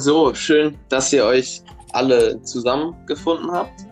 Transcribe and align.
So, 0.00 0.32
schön, 0.32 0.78
dass 0.88 1.12
ihr 1.12 1.26
euch 1.26 1.60
alle 1.92 2.42
zusammengefunden 2.42 3.52
habt, 3.52 3.84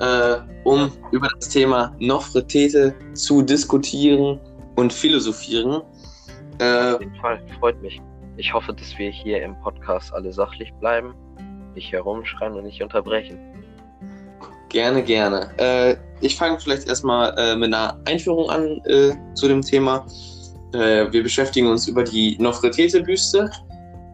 äh, 0.00 0.38
um 0.64 0.90
über 1.12 1.28
das 1.38 1.50
Thema 1.50 1.94
Nofretete 2.00 2.92
zu 3.14 3.42
diskutieren 3.42 4.40
und 4.74 4.92
philosophieren. 4.92 5.82
Äh, 6.58 6.94
Auf 6.94 7.00
jeden 7.00 7.14
Fall, 7.14 7.40
freut 7.60 7.80
mich. 7.80 8.02
Ich 8.38 8.52
hoffe, 8.52 8.72
dass 8.72 8.98
wir 8.98 9.10
hier 9.10 9.40
im 9.40 9.54
Podcast 9.60 10.12
alle 10.12 10.32
sachlich 10.32 10.74
bleiben, 10.80 11.14
nicht 11.76 11.92
herumschreien 11.92 12.54
und 12.54 12.64
nicht 12.64 12.82
unterbrechen. 12.82 13.38
Gerne, 14.68 15.00
gerne. 15.04 15.48
Äh, 15.58 15.96
ich 16.22 16.34
fange 16.34 16.58
vielleicht 16.58 16.88
erstmal 16.88 17.38
äh, 17.38 17.54
mit 17.54 17.72
einer 17.72 18.00
Einführung 18.06 18.50
an 18.50 18.80
äh, 18.86 19.12
zu 19.34 19.46
dem 19.46 19.62
Thema. 19.62 20.04
Äh, 20.74 21.12
wir 21.12 21.22
beschäftigen 21.22 21.68
uns 21.68 21.86
über 21.86 22.02
die 22.02 22.36
Nofretete-Büste, 22.40 23.48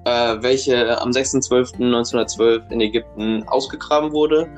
äh, 0.08 0.42
welche 0.42 1.00
am 1.00 1.10
6.12.1912 1.10 2.70
in 2.70 2.80
Ägypten 2.80 3.42
ausgegraben 3.48 4.12
wurde 4.12 4.48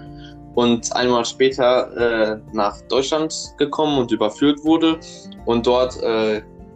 und 0.55 0.95
ein 0.95 1.09
Monat 1.09 1.29
später 1.29 1.97
äh, 1.97 2.41
nach 2.53 2.81
Deutschland 2.89 3.35
gekommen 3.59 3.99
und 3.99 4.13
überführt 4.13 4.63
wurde 4.65 4.99
und 5.47 5.67
dort 5.67 5.97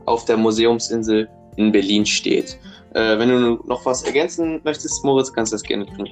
auf 0.06 0.24
der 0.26 0.36
Museumsinsel 0.36 1.28
in 1.56 1.72
Berlin 1.72 2.04
steht. 2.04 2.58
wenn 2.92 3.28
du 3.28 3.62
noch 3.66 3.84
was 3.86 4.02
ergänzen 4.02 4.60
möchtest, 4.64 5.04
Moritz, 5.04 5.32
kannst 5.32 5.52
du 5.52 5.54
das 5.54 5.62
gerne 5.62 5.86
tun. 5.86 6.08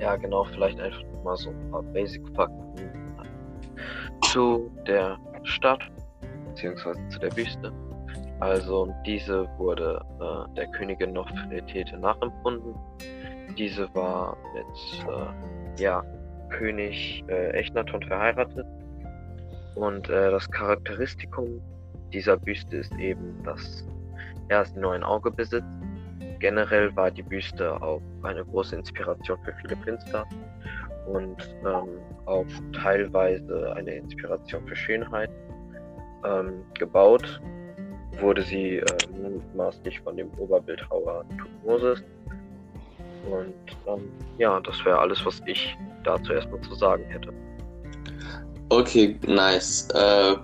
Ja, 0.00 0.16
genau, 0.16 0.44
vielleicht 0.44 0.80
einfach 0.80 1.02
mal 1.24 1.36
so 1.36 1.50
ein 1.50 1.70
paar 1.70 1.82
Basic-Fakten 1.82 2.68
zu 4.32 4.70
der 4.86 5.18
Stadt, 5.44 5.80
beziehungsweise 6.48 7.00
zu 7.08 7.18
der 7.18 7.30
Büste. 7.30 7.72
Also 8.40 8.94
diese 9.04 9.48
wurde 9.58 10.00
äh, 10.20 10.54
der 10.54 10.66
Königin 10.68 11.12
Nofretete 11.12 11.98
nachempfunden. 11.98 12.74
Diese 13.56 13.92
war 13.94 14.36
mit 14.54 15.06
äh, 15.08 15.82
ja, 15.82 16.04
König 16.50 17.24
äh, 17.28 17.50
Echnaton 17.50 18.02
verheiratet. 18.02 18.66
Und 19.74 20.08
äh, 20.08 20.30
das 20.30 20.48
Charakteristikum 20.50 21.60
dieser 22.12 22.36
Büste 22.36 22.76
ist 22.76 22.92
eben, 22.96 23.42
dass 23.44 23.84
er 24.48 24.64
nur 24.76 24.92
ein 24.92 25.02
Auge 25.02 25.30
besitzt 25.30 25.66
generell 26.38 26.94
war 26.96 27.10
die 27.10 27.22
Büste 27.22 27.80
auch 27.82 28.00
eine 28.22 28.44
große 28.44 28.76
Inspiration 28.76 29.38
für 29.44 29.52
viele 29.60 29.76
Künstler 29.76 30.26
und 31.06 31.36
ähm, 31.64 31.88
auch 32.26 32.46
teilweise 32.72 33.72
eine 33.74 33.94
Inspiration 33.96 34.66
für 34.66 34.76
Schönheit. 34.76 35.30
Ähm, 36.24 36.64
gebaut 36.74 37.40
wurde 38.20 38.42
sie 38.42 38.76
äh, 38.76 38.84
mutmaßlich 39.22 40.00
von 40.00 40.16
dem 40.16 40.30
Oberbildhauer 40.38 41.24
Tutmosis. 41.38 42.02
Und 43.30 43.54
ähm, 43.86 44.10
ja, 44.38 44.60
das 44.60 44.84
wäre 44.84 44.98
alles, 44.98 45.24
was 45.24 45.42
ich 45.46 45.76
dazu 46.04 46.32
erstmal 46.32 46.60
zu 46.62 46.74
sagen 46.74 47.04
hätte. 47.08 47.30
Okay, 48.70 49.18
nice. 49.26 49.88
Äh, 49.94 50.36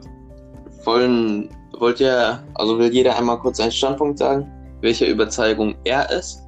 wollen, 0.84 1.48
wollt 1.78 2.00
ihr, 2.00 2.42
also 2.54 2.78
will 2.78 2.92
jeder 2.92 3.16
einmal 3.16 3.38
kurz 3.38 3.60
einen 3.60 3.72
Standpunkt 3.72 4.18
sagen? 4.18 4.50
welcher 4.84 5.08
Überzeugung 5.08 5.74
er 5.84 6.08
ist. 6.10 6.46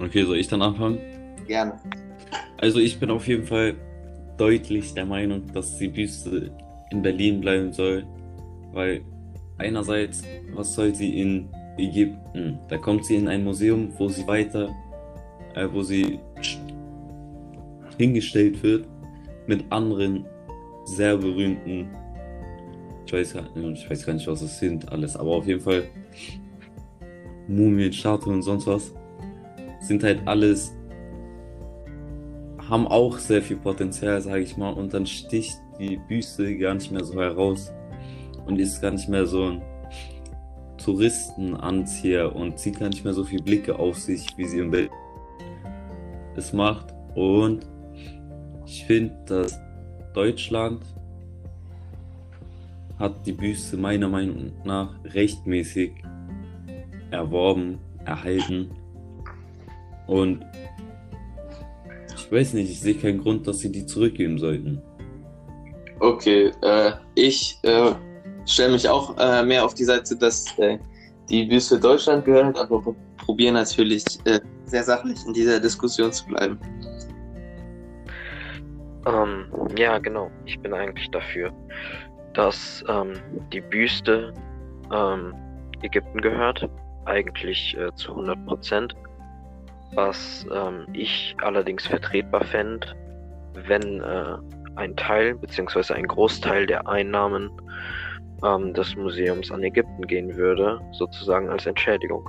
Okay, 0.00 0.24
soll 0.24 0.38
ich 0.38 0.48
dann 0.48 0.62
anfangen? 0.62 0.98
Gerne. 1.46 1.78
Also 2.58 2.78
ich 2.78 2.98
bin 2.98 3.10
auf 3.10 3.28
jeden 3.28 3.46
Fall 3.46 3.74
deutlich 4.38 4.94
der 4.94 5.04
Meinung, 5.04 5.52
dass 5.52 5.76
die 5.76 5.88
Büste 5.88 6.50
in 6.90 7.02
Berlin 7.02 7.42
bleiben 7.42 7.74
soll, 7.74 8.06
weil 8.72 9.02
einerseits, 9.58 10.22
was 10.54 10.74
soll 10.74 10.94
sie 10.94 11.20
in 11.20 11.48
Ägypten? 11.78 12.58
Da 12.68 12.78
kommt 12.78 13.04
sie 13.04 13.16
in 13.16 13.28
ein 13.28 13.44
Museum, 13.44 13.92
wo 13.98 14.08
sie 14.08 14.26
weiter, 14.26 14.70
äh, 15.54 15.66
wo 15.70 15.82
sie 15.82 16.18
hingestellt 17.98 18.62
wird 18.62 18.86
mit 19.46 19.64
anderen 19.70 20.24
sehr 20.84 21.16
berühmten, 21.16 21.88
ich 23.06 23.12
weiß, 23.12 23.34
ich 23.74 23.90
weiß 23.90 24.06
gar 24.06 24.14
nicht, 24.14 24.26
was 24.26 24.42
es 24.42 24.58
sind 24.58 24.90
alles, 24.90 25.16
aber 25.16 25.32
auf 25.32 25.46
jeden 25.46 25.60
Fall 25.60 25.84
Mumien, 27.46 27.92
Statuen 27.92 28.36
und 28.36 28.42
sonst 28.42 28.66
was, 28.66 28.94
sind 29.80 30.02
halt 30.02 30.26
alles, 30.26 30.74
haben 32.68 32.86
auch 32.86 33.18
sehr 33.18 33.42
viel 33.42 33.56
Potenzial, 33.56 34.20
sage 34.20 34.40
ich 34.40 34.56
mal, 34.56 34.72
und 34.72 34.94
dann 34.94 35.06
sticht 35.06 35.58
die 35.78 35.98
Büste 36.08 36.56
gar 36.56 36.74
nicht 36.74 36.90
mehr 36.90 37.04
so 37.04 37.20
heraus 37.20 37.72
und 38.46 38.58
ist 38.58 38.80
gar 38.80 38.90
nicht 38.90 39.08
mehr 39.08 39.26
so 39.26 39.44
ein 39.44 39.62
Touristenanzieher 40.78 42.34
und 42.34 42.58
zieht 42.58 42.80
gar 42.80 42.88
nicht 42.88 43.04
mehr 43.04 43.14
so 43.14 43.24
viele 43.24 43.42
Blicke 43.42 43.78
auf 43.78 43.98
sich, 43.98 44.26
wie 44.36 44.46
sie 44.46 44.58
im 44.58 44.70
Bild 44.70 44.90
es 46.36 46.52
macht. 46.52 46.86
Und 47.14 47.66
ich 48.66 48.84
finde, 48.84 49.14
dass 49.26 49.58
Deutschland 50.14 50.82
hat 52.98 53.26
die 53.26 53.32
Büste 53.32 53.76
meiner 53.76 54.08
Meinung 54.08 54.52
nach 54.64 54.94
rechtmäßig 55.04 55.92
erworben, 57.10 57.78
erhalten. 58.04 58.70
Und 60.06 60.44
ich 62.16 62.30
weiß 62.30 62.54
nicht, 62.54 62.70
ich 62.70 62.80
sehe 62.80 62.94
keinen 62.94 63.20
Grund, 63.20 63.46
dass 63.46 63.58
sie 63.58 63.70
die 63.70 63.86
zurückgeben 63.86 64.38
sollten. 64.38 64.80
Okay, 66.00 66.50
äh, 66.62 66.92
ich 67.14 67.58
äh, 67.62 67.92
stelle 68.46 68.72
mich 68.72 68.88
auch 68.88 69.16
äh, 69.18 69.42
mehr 69.42 69.64
auf 69.64 69.74
die 69.74 69.84
Seite, 69.84 70.16
dass 70.16 70.58
äh, 70.58 70.78
die 71.28 71.44
Büste 71.44 71.78
Deutschland 71.78 72.24
gehört, 72.24 72.58
aber 72.58 72.94
probiere 73.18 73.54
natürlich 73.54 74.04
äh, 74.24 74.40
sehr 74.64 74.82
sachlich 74.84 75.18
in 75.26 75.32
dieser 75.32 75.60
Diskussion 75.60 76.12
zu 76.12 76.26
bleiben. 76.26 76.58
Ähm, 79.06 79.46
ja, 79.76 79.98
genau. 79.98 80.30
Ich 80.44 80.58
bin 80.60 80.72
eigentlich 80.72 81.10
dafür, 81.10 81.52
dass 82.34 82.84
ähm, 82.88 83.14
die 83.52 83.60
Büste 83.60 84.32
ähm, 84.92 85.34
Ägypten 85.82 86.20
gehört 86.20 86.68
eigentlich 87.06 87.76
äh, 87.76 87.92
zu 87.96 88.10
100 88.12 88.46
Prozent. 88.46 88.94
Was 89.94 90.46
ähm, 90.52 90.86
ich 90.92 91.36
allerdings 91.42 91.86
vertretbar 91.86 92.44
fände, 92.44 92.86
wenn 93.66 94.00
äh, 94.00 94.36
ein 94.76 94.96
Teil 94.96 95.34
bzw. 95.34 95.94
ein 95.94 96.06
Großteil 96.06 96.66
der 96.66 96.88
Einnahmen 96.88 97.50
ähm, 98.44 98.74
des 98.74 98.94
Museums 98.96 99.50
an 99.50 99.62
Ägypten 99.62 100.06
gehen 100.06 100.34
würde, 100.36 100.80
sozusagen 100.92 101.48
als 101.48 101.66
Entschädigung. 101.66 102.28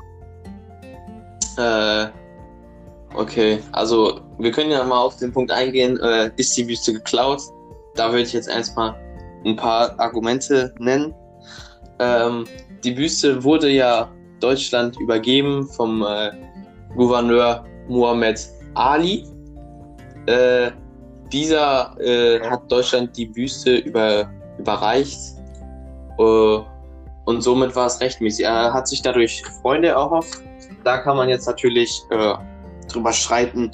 Äh, 1.58 2.08
okay, 3.16 3.60
also 3.72 4.22
wir 4.40 4.52
können 4.52 4.72
ja 4.72 4.84
mal 4.84 5.02
auf 5.02 5.18
den 5.18 5.32
Punkt 5.32 5.52
eingehen, 5.52 6.00
äh, 6.00 6.32
ist 6.38 6.56
die 6.58 6.68
Wüste 6.68 6.94
geklaut? 6.94 7.42
Da 7.96 8.10
würde 8.10 8.24
ich 8.24 8.34
jetzt 8.34 8.50
erstmal 8.50 8.96
ein 9.46 9.56
paar 9.56 10.00
Argumente 10.00 10.74
nennen. 10.80 11.14
Ähm, 12.00 12.46
die 12.84 12.98
Wüste 12.98 13.44
wurde 13.44 13.70
ja 13.70 14.12
Deutschland 14.40 15.00
übergeben 15.00 15.68
vom 15.68 16.04
äh, 16.04 16.32
Gouverneur 16.96 17.66
Muhammad 17.88 18.40
Ali. 18.74 19.26
Äh, 20.26 20.72
dieser 21.32 21.96
äh, 22.00 22.40
hat 22.42 22.72
Deutschland 22.72 23.16
die 23.18 23.34
Wüste 23.36 23.78
über, 23.78 24.30
überreicht 24.58 25.33
und 26.18 27.42
somit 27.42 27.76
war 27.76 27.88
es 27.88 28.00
rechtmäßig. 28.00 28.46
Er 28.46 28.74
hat 28.74 28.88
sich 28.88 29.02
dadurch 29.02 29.44
Freunde 29.62 29.90
erhofft. 29.90 30.42
Da 30.84 30.98
kann 30.98 31.18
man 31.18 31.30
jetzt 31.30 31.48
natürlich 31.48 32.02
äh, 32.10 32.34
drüber 32.92 33.14
streiten, 33.14 33.72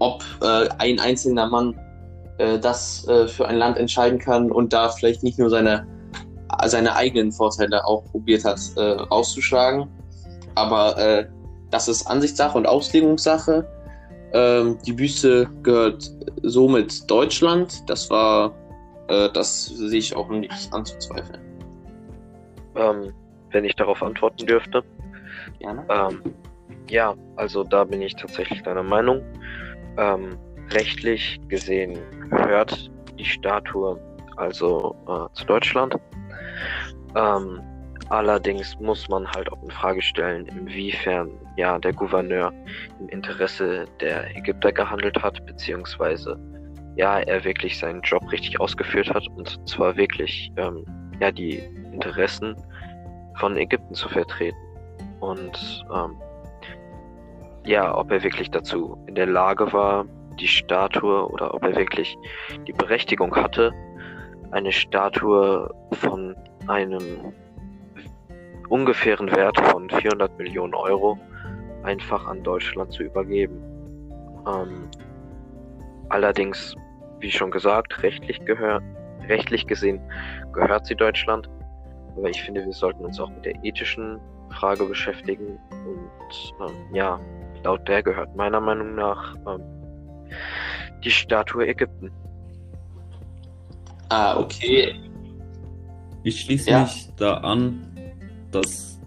ob 0.00 0.22
äh, 0.42 0.68
ein 0.78 0.98
einzelner 1.00 1.48
Mann 1.48 1.78
das 2.60 3.06
für 3.28 3.46
ein 3.46 3.58
Land 3.58 3.78
entscheiden 3.78 4.18
kann 4.18 4.50
und 4.50 4.72
da 4.72 4.88
vielleicht 4.88 5.22
nicht 5.22 5.38
nur 5.38 5.50
seine 5.50 5.86
seine 6.66 6.94
eigenen 6.94 7.32
Vorteile 7.32 7.84
auch 7.84 8.04
probiert 8.10 8.44
hat 8.44 8.60
äh, 8.76 8.80
rauszuschlagen. 8.80 9.88
Aber 10.54 10.96
äh, 10.98 11.26
das 11.70 11.88
ist 11.88 12.06
Ansichtssache 12.06 12.56
und 12.56 12.66
Auslegungssache. 12.66 13.66
Ähm, 14.32 14.78
die 14.86 14.92
Büste 14.92 15.48
gehört 15.62 16.10
somit 16.42 17.10
Deutschland. 17.10 17.88
Das 17.88 18.10
war, 18.10 18.52
äh, 19.08 19.28
das 19.32 19.66
sehe 19.66 19.98
ich 19.98 20.14
auch 20.14 20.28
nicht 20.28 20.72
anzuzweifeln. 20.72 21.40
Ähm, 22.76 23.12
wenn 23.50 23.64
ich 23.64 23.76
darauf 23.76 24.02
antworten 24.02 24.46
dürfte. 24.46 24.82
Gerne. 25.60 25.84
Ähm, 25.88 26.34
ja, 26.90 27.14
also 27.36 27.64
da 27.64 27.84
bin 27.84 28.02
ich 28.02 28.14
tatsächlich 28.16 28.62
deiner 28.62 28.82
Meinung. 28.82 29.22
Ähm, 29.96 30.36
rechtlich 30.72 31.40
gesehen 31.48 31.98
gehört 32.30 32.90
die 33.18 33.24
Statue 33.24 33.98
also 34.36 34.96
äh, 35.08 35.32
zu 35.34 35.44
Deutschland. 35.46 35.96
Ähm, 37.14 37.60
allerdings 38.08 38.78
muss 38.80 39.08
man 39.08 39.26
halt 39.30 39.50
auch 39.52 39.62
in 39.62 39.70
Frage 39.70 40.02
stellen, 40.02 40.46
inwiefern 40.46 41.30
ja 41.56 41.78
der 41.78 41.92
Gouverneur 41.92 42.52
im 43.00 43.08
Interesse 43.08 43.86
der 44.00 44.36
Ägypter 44.36 44.72
gehandelt 44.72 45.22
hat, 45.22 45.44
beziehungsweise 45.46 46.38
ja 46.96 47.20
er 47.20 47.44
wirklich 47.44 47.78
seinen 47.78 48.02
Job 48.02 48.30
richtig 48.30 48.60
ausgeführt 48.60 49.12
hat 49.12 49.26
und 49.36 49.60
zwar 49.68 49.96
wirklich 49.96 50.52
ähm, 50.56 50.84
ja 51.20 51.30
die 51.30 51.62
Interessen 51.94 52.56
von 53.36 53.56
Ägypten 53.56 53.94
zu 53.94 54.08
vertreten. 54.08 54.58
Und 55.20 55.84
ähm, 55.94 56.16
ja, 57.64 57.96
ob 57.96 58.10
er 58.10 58.22
wirklich 58.22 58.50
dazu 58.50 58.98
in 59.06 59.14
der 59.14 59.26
Lage 59.26 59.72
war, 59.72 60.04
die 60.38 60.48
Statue 60.48 61.28
oder 61.30 61.54
ob 61.54 61.62
er 61.62 61.76
wirklich 61.76 62.16
die 62.66 62.72
Berechtigung 62.72 63.34
hatte, 63.34 63.72
eine 64.50 64.72
Statue 64.72 65.72
von 65.92 66.36
einem 66.66 67.32
ungefähren 68.68 69.30
Wert 69.34 69.58
von 69.60 69.88
400 69.88 70.36
Millionen 70.38 70.74
Euro 70.74 71.18
einfach 71.82 72.26
an 72.26 72.42
Deutschland 72.42 72.92
zu 72.92 73.02
übergeben. 73.02 73.62
Ähm, 74.46 74.88
allerdings, 76.08 76.74
wie 77.20 77.30
schon 77.30 77.50
gesagt, 77.50 78.02
rechtlich, 78.02 78.40
rechtlich 79.28 79.66
gesehen 79.66 80.00
gehört 80.52 80.86
sie 80.86 80.94
Deutschland. 80.94 81.48
Aber 82.16 82.28
ich 82.30 82.42
finde, 82.42 82.64
wir 82.64 82.72
sollten 82.72 83.04
uns 83.04 83.18
auch 83.18 83.30
mit 83.30 83.44
der 83.44 83.64
ethischen 83.64 84.18
Frage 84.50 84.84
beschäftigen. 84.84 85.58
Und 85.70 86.54
ähm, 86.60 86.94
ja, 86.94 87.18
laut 87.64 87.86
der 87.88 88.02
gehört 88.02 88.34
meiner 88.36 88.60
Meinung 88.60 88.94
nach 88.94 89.34
ähm, 89.46 89.62
die 91.02 91.10
Statue 91.10 91.66
Ägypten. 91.66 92.10
Ah, 94.08 94.38
okay. 94.38 94.94
Ich 96.22 96.40
schließe 96.40 96.70
Ja. 96.70 96.82
mich 96.82 97.10
da 97.16 97.38
an, 97.38 97.86
dass 98.50 98.98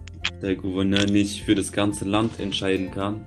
der 0.42 0.54
Gouverneur 0.54 1.06
nicht 1.06 1.42
für 1.42 1.54
das 1.54 1.72
ganze 1.72 2.04
Land 2.04 2.38
entscheiden 2.38 2.90
kann. 2.90 3.24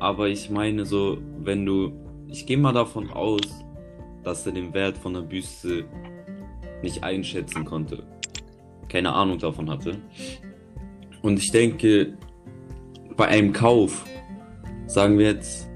Aber 0.00 0.28
ich 0.28 0.50
meine 0.50 0.84
so, 0.84 1.18
wenn 1.38 1.66
du, 1.66 1.92
ich 2.28 2.46
gehe 2.46 2.56
mal 2.56 2.72
davon 2.72 3.10
aus, 3.10 3.40
dass 4.24 4.46
er 4.46 4.52
den 4.52 4.72
Wert 4.74 4.96
von 4.96 5.14
der 5.14 5.22
Büste 5.22 5.84
nicht 6.82 7.02
einschätzen 7.02 7.64
konnte. 7.64 8.04
Keine 8.88 9.12
Ahnung 9.12 9.38
davon 9.38 9.68
hatte. 9.70 9.98
Und 11.22 11.38
ich 11.38 11.50
denke, 11.50 12.14
bei 13.16 13.26
einem 13.26 13.52
Kauf, 13.52 14.04
sagen 14.86 15.18
wir 15.18 15.26
jetzt, 15.26 15.68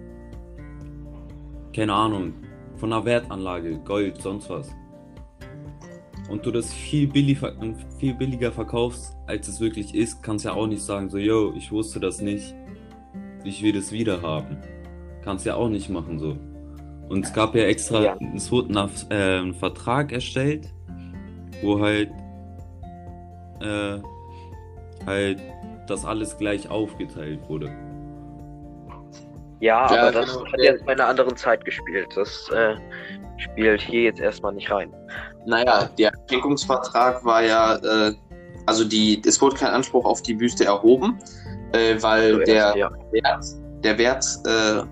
keine 1.74 1.92
Ahnung, 1.94 2.34
von 2.76 2.92
einer 2.92 3.04
Wertanlage, 3.04 3.78
Gold, 3.84 4.20
sonst 4.20 4.48
was. 4.50 4.70
Und 6.28 6.46
du 6.46 6.50
das 6.50 6.72
viel, 6.72 7.08
billig, 7.08 7.38
viel 7.98 8.14
billiger 8.14 8.52
verkaufst, 8.52 9.14
als 9.26 9.48
es 9.48 9.60
wirklich 9.60 9.94
ist, 9.94 10.22
kannst 10.22 10.44
ja 10.44 10.52
auch 10.52 10.66
nicht 10.66 10.82
sagen, 10.82 11.10
so, 11.10 11.18
yo, 11.18 11.52
ich 11.56 11.70
wusste 11.72 12.00
das 12.00 12.20
nicht, 12.20 12.54
ich 13.44 13.62
will 13.62 13.72
das 13.72 13.92
wieder 13.92 14.22
haben. 14.22 14.56
Kannst 15.22 15.44
ja 15.44 15.56
auch 15.56 15.68
nicht 15.68 15.90
machen, 15.90 16.18
so. 16.18 16.36
Und 17.08 17.24
es 17.26 17.32
gab 17.32 17.54
ja 17.54 17.64
extra, 17.64 18.02
Ja. 18.02 18.16
es 18.34 18.50
wurde 18.50 18.80
ein, 18.80 18.90
äh, 19.10 19.38
ein 19.40 19.54
Vertrag 19.54 20.12
erstellt, 20.12 20.72
wo 21.62 21.80
halt, 21.80 22.10
äh, 23.62 24.02
halt 25.06 25.40
das 25.86 26.04
alles 26.04 26.36
gleich 26.36 26.68
aufgeteilt 26.70 27.40
wurde. 27.48 27.70
Ja, 29.60 29.92
Ja, 29.94 30.02
aber 30.02 30.12
das 30.12 30.32
genau. 30.32 30.46
hat 30.52 30.60
jetzt 30.60 30.84
bei 30.86 30.92
einer 30.92 31.06
anderen 31.06 31.36
Zeit 31.36 31.64
gespielt. 31.64 32.08
Das 32.16 32.50
äh, 32.50 32.74
spielt 33.36 33.80
hier 33.80 34.02
jetzt 34.02 34.20
erstmal 34.20 34.52
nicht 34.52 34.70
rein. 34.70 34.92
Naja, 35.46 35.88
der 35.98 36.12
Schenkungsvertrag 36.28 37.24
war 37.24 37.42
ja, 37.42 37.76
äh, 37.76 38.14
also 38.66 38.84
die, 38.84 39.22
es 39.24 39.40
wurde 39.40 39.56
kein 39.56 39.70
Anspruch 39.70 40.04
auf 40.04 40.22
die 40.22 40.34
Büste 40.34 40.64
erhoben, 40.64 41.18
äh, 41.72 41.94
weil 42.00 42.44
Zuerst, 42.44 42.48
der 42.48 42.76
ja. 42.76 42.90
Wert, 43.12 43.44
der 43.84 43.98
Wert 43.98 44.24
äh, 44.46 44.82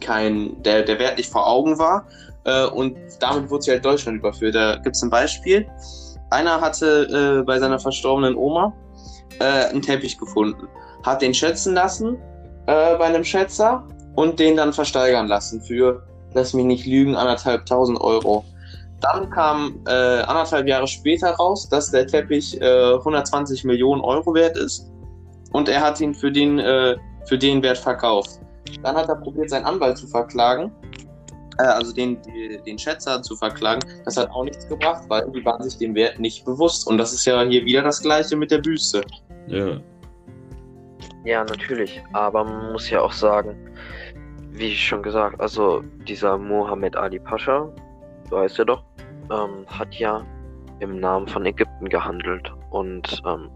kein, 0.00 0.62
der, 0.62 0.82
der 0.82 0.98
Wert 0.98 1.18
nicht 1.18 1.30
vor 1.30 1.46
Augen 1.46 1.78
war. 1.78 2.06
Äh, 2.44 2.66
und 2.66 2.96
damit 3.20 3.50
wurde 3.50 3.62
sie 3.64 3.70
halt 3.72 3.84
Deutschland 3.84 4.18
überführt. 4.18 4.54
Da 4.54 4.76
gibt 4.76 4.96
es 4.96 5.02
ein 5.02 5.10
Beispiel. 5.10 5.66
Einer 6.30 6.60
hatte 6.60 7.40
äh, 7.40 7.42
bei 7.44 7.58
seiner 7.58 7.78
verstorbenen 7.78 8.36
Oma 8.36 8.72
äh, 9.38 9.68
einen 9.70 9.82
Teppich 9.82 10.18
gefunden, 10.18 10.68
hat 11.04 11.22
den 11.22 11.34
schätzen 11.34 11.74
lassen 11.74 12.16
äh, 12.66 12.96
bei 12.96 13.04
einem 13.04 13.24
Schätzer 13.24 13.86
und 14.16 14.38
den 14.38 14.56
dann 14.56 14.72
versteigern 14.72 15.28
lassen 15.28 15.60
für, 15.60 16.02
lass 16.34 16.52
mich 16.52 16.64
nicht 16.64 16.86
lügen, 16.86 17.14
anderthalb 17.14 17.66
tausend 17.66 18.00
Euro. 18.00 18.44
Dann 19.00 19.30
kam 19.30 19.80
äh, 19.86 19.90
anderthalb 19.90 20.66
Jahre 20.66 20.88
später 20.88 21.30
raus, 21.32 21.68
dass 21.68 21.90
der 21.90 22.06
Teppich 22.06 22.60
äh, 22.60 22.94
120 22.94 23.64
Millionen 23.64 24.00
Euro 24.00 24.34
wert 24.34 24.56
ist 24.56 24.90
und 25.52 25.68
er 25.68 25.80
hat 25.80 26.00
ihn 26.00 26.14
für 26.14 26.32
den, 26.32 26.58
äh, 26.58 26.96
für 27.26 27.38
den 27.38 27.62
Wert 27.62 27.78
verkauft. 27.78 28.40
Dann 28.82 28.96
hat 28.96 29.08
er 29.08 29.16
probiert, 29.16 29.50
seinen 29.50 29.64
Anwalt 29.64 29.96
zu 29.98 30.06
verklagen, 30.08 30.72
äh, 31.58 31.64
also 31.64 31.92
den, 31.92 32.20
die, 32.22 32.60
den 32.66 32.78
Schätzer 32.78 33.22
zu 33.22 33.36
verklagen. 33.36 33.80
Das 34.04 34.16
hat 34.16 34.30
auch 34.30 34.44
nichts 34.44 34.68
gebracht, 34.68 35.04
weil 35.08 35.30
die 35.30 35.44
waren 35.44 35.62
sich 35.62 35.78
dem 35.78 35.94
Wert 35.94 36.18
nicht 36.18 36.44
bewusst. 36.44 36.86
Und 36.86 36.98
das 36.98 37.12
ist 37.12 37.24
ja 37.24 37.42
hier 37.42 37.64
wieder 37.64 37.82
das 37.82 38.02
Gleiche 38.02 38.36
mit 38.36 38.50
der 38.50 38.58
Büste. 38.58 39.02
Ja. 39.46 39.80
Ja, 41.24 41.44
natürlich. 41.44 42.02
Aber 42.12 42.44
man 42.44 42.72
muss 42.72 42.88
ja 42.88 43.00
auch 43.00 43.12
sagen, 43.12 43.56
wie 44.52 44.74
schon 44.74 45.02
gesagt, 45.02 45.40
also 45.40 45.82
dieser 46.06 46.38
Mohammed 46.38 46.96
Ali 46.96 47.18
Pascha, 47.18 47.68
so 48.30 48.38
heißt 48.38 48.58
er 48.60 48.64
doch, 48.64 48.84
ähm, 49.30 49.66
hat 49.66 49.92
ja 49.94 50.24
im 50.80 51.00
Namen 51.00 51.26
von 51.26 51.44
Ägypten 51.44 51.88
gehandelt. 51.88 52.52
Und 52.70 53.22
ähm, 53.26 53.50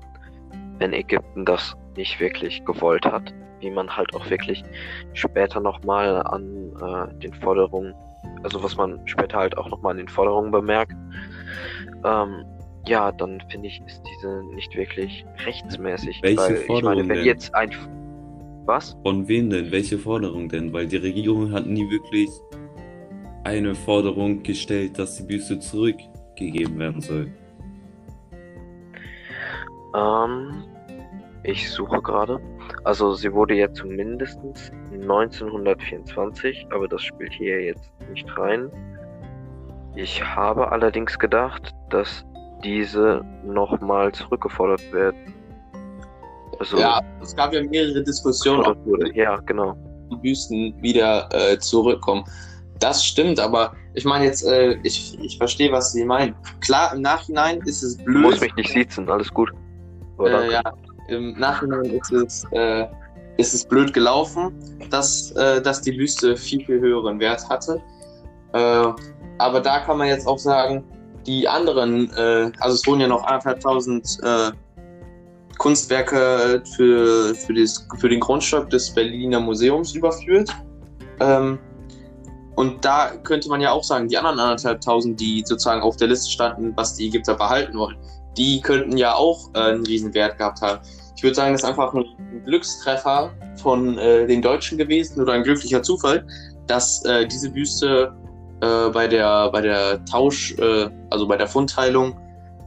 wenn 0.79 0.93
Ägypten 0.93 1.45
das 1.45 1.77
nicht 1.97 2.19
wirklich 2.19 2.65
gewollt 2.65 3.05
hat, 3.07 3.33
wie 3.61 3.71
man 3.71 3.95
halt 3.95 4.15
auch 4.15 4.29
wirklich 4.31 4.63
später 5.13 5.61
nochmal 5.61 6.23
an 6.27 6.73
äh, 6.81 7.15
den 7.21 7.35
Forderungen, 7.35 7.95
also 8.43 8.63
was 8.63 8.77
man 8.77 9.01
später 9.07 9.39
halt 9.39 9.57
auch 9.57 9.69
nochmal 9.69 9.93
an 9.93 9.99
den 9.99 10.09
Forderungen 10.09 10.51
bemerkt, 10.51 10.95
ähm, 12.05 12.45
ja, 12.87 13.13
dann 13.13 13.43
finde 13.51 13.69
ich, 13.69 13.83
ist 13.87 14.03
diese 14.15 14.43
nicht 14.55 14.75
wirklich 14.75 15.25
rechtsmäßig. 15.45 16.21
Welche 16.23 16.39
weil 16.39 16.53
ich 16.53 16.59
meine, 16.59 16.81
Forderung 16.81 17.09
wenn 17.09 17.17
denn? 17.17 17.25
jetzt 17.25 17.55
ein 17.55 17.71
was? 18.65 18.97
Von 19.03 19.27
wem 19.27 19.51
denn? 19.51 19.71
Welche 19.71 19.99
Forderung 19.99 20.49
denn? 20.49 20.73
Weil 20.73 20.87
die 20.87 20.97
Regierung 20.97 21.53
hat 21.53 21.67
nie 21.67 21.89
wirklich 21.91 22.31
eine 23.45 23.75
Forderung 23.75 24.43
gestellt, 24.43 24.99
dass 24.99 25.17
die 25.17 25.25
Büste 25.25 25.59
zurückgegeben 25.59 26.79
werden 26.79 27.01
soll. 27.01 27.33
Ähm, 29.95 30.65
ich 31.43 31.71
suche 31.71 32.01
gerade. 32.03 32.41
Also 32.85 33.15
sie 33.15 33.33
wurde 33.33 33.55
ja 33.55 33.73
zumindest 33.73 34.39
1924, 34.93 36.67
aber 36.71 36.89
das 36.89 37.03
spielt 37.03 37.33
hier 37.33 37.63
jetzt 37.63 37.91
nicht 38.11 38.27
rein. 38.37 38.71
Ich 39.97 40.25
habe 40.25 40.71
allerdings 40.71 41.19
gedacht, 41.19 41.75
dass 41.91 42.25
diese 42.63 43.25
nochmal 43.45 44.13
zurückgefordert 44.13 44.83
wird. 44.93 45.15
Also 46.59 46.79
Ja, 46.79 47.01
es 47.23 47.35
gab 47.35 47.53
ja 47.53 47.63
mehrere 47.63 48.03
Diskussionen, 48.03 48.63
ob 48.67 48.85
wurde. 48.87 49.15
Ja, 49.15 49.37
genau. 49.37 49.77
die 50.11 50.17
Büsten 50.17 50.75
wieder 50.83 51.29
äh, 51.33 51.59
zurückkommen. 51.59 52.25
Das 52.79 53.05
stimmt, 53.05 53.39
aber 53.41 53.75
ich 53.95 54.05
meine 54.05 54.25
jetzt, 54.25 54.45
äh, 54.47 54.79
ich, 54.83 55.19
ich 55.21 55.37
verstehe, 55.39 55.71
was 55.73 55.93
Sie 55.93 56.05
meinen. 56.05 56.35
Klar, 56.61 56.95
im 56.95 57.03
Nachhinein 57.03 57.61
ist 57.67 57.83
es 57.83 57.97
Du 57.99 58.05
blöd. 58.05 58.23
musst 58.23 58.41
mich 58.41 58.55
nicht 58.55 58.73
siezen, 58.73 59.09
alles 59.09 59.33
gut. 59.33 59.51
Äh, 60.19 60.53
ja, 60.53 60.63
im 61.11 61.39
Nachhinein 61.39 61.85
ist 61.85 62.13
es, 62.13 62.47
äh, 62.53 62.87
ist 63.37 63.55
es 63.55 63.65
blöd 63.65 63.93
gelaufen, 63.93 64.53
dass, 64.91 65.33
äh, 65.33 65.61
dass 65.61 65.83
die 65.83 65.93
Büste 65.93 66.37
viel, 66.37 66.65
viel 66.65 66.81
höheren 66.81 67.19
Wert 67.21 67.49
hatte. 67.49 67.81
Äh, 68.53 68.87
aber 69.39 69.61
da 69.61 69.81
kann 69.81 69.99
man 69.99 70.09
jetzt 70.09 70.27
auch 70.27 70.39
sagen, 70.39 70.85
die 71.27 71.49
anderen, 71.49 72.11
äh, 72.15 72.51
also 72.61 72.75
es 72.75 72.87
wurden 72.87 73.01
ja 73.01 73.09
noch 73.09 73.25
anderthalbtausend 73.25 74.19
äh, 74.23 74.51
Kunstwerke 75.59 76.63
für, 76.75 77.35
für, 77.35 77.55
das, 77.55 77.87
für 77.99 78.09
den 78.09 78.21
Grundstock 78.21 78.71
des 78.71 78.91
Berliner 78.91 79.41
Museums 79.41 79.95
überführt. 79.95 80.51
Ähm, 81.21 81.59
und 82.57 82.85
da 82.85 83.13
könnte 83.25 83.49
man 83.49 83.61
ja 83.61 83.71
auch 83.73 83.85
sagen, 83.85 84.09
die 84.09 84.19
anderen 84.19 84.39
anderthalbtausend, 84.39 85.21
die 85.21 85.43
sozusagen 85.47 85.83
auf 85.83 85.97
der 85.97 86.09
Liste 86.09 86.31
standen, 86.31 86.73
was 86.77 86.95
die 86.95 87.09
Ägypter 87.09 87.35
behalten 87.35 87.79
wollen, 87.79 87.97
die 88.37 88.61
könnten 88.61 88.97
ja 88.97 89.15
auch 89.15 89.51
äh, 89.55 89.59
einen 89.59 89.87
riesen 89.87 90.15
Wert 90.15 90.39
gehabt 90.39 90.61
haben. 90.61 90.81
Ich 91.17 91.23
würde 91.23 91.35
sagen, 91.35 91.53
das 91.53 91.63
ist 91.63 91.69
einfach 91.69 91.93
ein 91.93 92.05
Glückstreffer 92.45 93.31
von 93.57 93.99
äh, 93.99 94.27
den 94.27 94.41
Deutschen 94.41 94.79
gewesen 94.79 95.21
oder 95.21 95.35
ein 95.35 95.43
glücklicher 95.43 95.83
Zufall, 95.83 96.27
dass 96.67 97.05
äh, 97.05 97.27
diese 97.27 97.51
Büste 97.51 98.15
äh, 98.63 98.89
bei 98.91 99.07
der 99.07 99.51
bei 99.51 99.61
der 99.61 100.05
Tausch, 100.07 100.57
äh, 100.59 100.89
also 101.11 101.27
bei 101.27 101.37
der 101.37 101.47
Fundteilung 101.47 102.19